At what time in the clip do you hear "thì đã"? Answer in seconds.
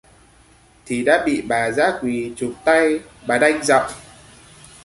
0.85-1.23